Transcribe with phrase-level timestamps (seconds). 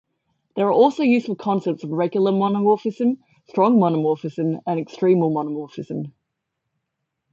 [0.55, 6.11] There are also useful concepts of regular monomorphism, strong monomorphism, and extremal monomorphism.